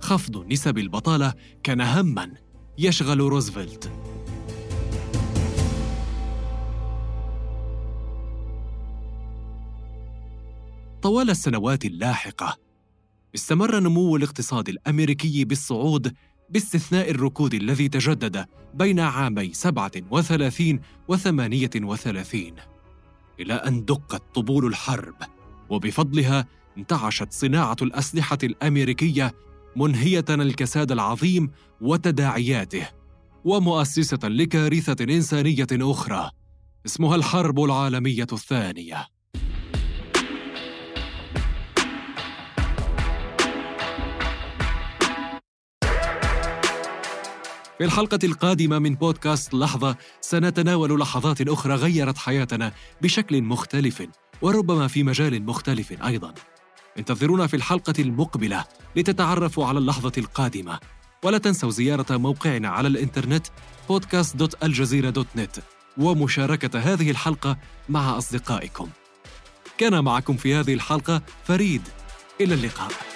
خفض 0.00 0.46
نسب 0.52 0.78
البطالة 0.78 1.34
كان 1.62 1.80
همًا 1.80 2.34
يشغل 2.78 3.20
روزفلت. 3.20 3.92
طوال 11.02 11.30
السنوات 11.30 11.84
اللاحقة، 11.84 12.56
استمر 13.34 13.80
نمو 13.80 14.16
الاقتصاد 14.16 14.68
الأمريكي 14.68 15.44
بالصعود 15.44 16.14
باستثناء 16.50 17.10
الركود 17.10 17.54
الذي 17.54 17.88
تجدد 17.88 18.46
بين 18.74 19.00
عامي 19.00 19.52
37 19.52 20.80
و 21.08 21.16
38 21.16 22.52
إلى 23.40 23.54
أن 23.54 23.84
دقت 23.84 24.22
طبول 24.34 24.66
الحرب 24.66 25.14
وبفضلها 25.70 26.46
انتعشت 26.78 27.32
صناعة 27.32 27.76
الأسلحة 27.82 28.38
الأمريكية 28.42 29.34
منهية 29.76 30.24
الكساد 30.30 30.92
العظيم 30.92 31.50
وتداعياته 31.80 32.88
ومؤسسة 33.44 34.28
لكارثة 34.28 35.04
إنسانية 35.04 35.66
أخرى 35.72 36.30
اسمها 36.86 37.16
الحرب 37.16 37.60
العالمية 37.60 38.26
الثانية. 38.32 39.06
في 47.78 47.84
الحلقة 47.84 48.18
القادمة 48.24 48.78
من 48.78 48.94
بودكاست 48.94 49.54
لحظة 49.54 49.96
سنتناول 50.20 51.00
لحظات 51.00 51.40
أخرى 51.40 51.74
غيرت 51.74 52.18
حياتنا 52.18 52.72
بشكل 53.02 53.42
مختلف 53.42 54.08
وربما 54.42 54.88
في 54.88 55.02
مجال 55.02 55.46
مختلف 55.46 56.04
أيضاً. 56.06 56.34
انتظرونا 56.98 57.46
في 57.46 57.56
الحلقة 57.56 57.94
المقبلة 57.98 58.64
لتتعرفوا 58.96 59.66
على 59.66 59.78
اللحظة 59.78 60.12
القادمة. 60.18 60.78
ولا 61.24 61.38
تنسوا 61.38 61.70
زيارة 61.70 62.16
موقعنا 62.16 62.68
على 62.68 62.88
الإنترنت 62.88 63.46
podcast.aljazeera.net 63.92 65.60
ومشاركة 65.98 66.78
هذه 66.78 67.10
الحلقة 67.10 67.58
مع 67.88 68.18
أصدقائكم. 68.18 68.88
كان 69.78 70.04
معكم 70.04 70.36
في 70.36 70.54
هذه 70.54 70.74
الحلقة 70.74 71.22
فريد. 71.44 71.82
إلى 72.40 72.54
اللقاء. 72.54 73.15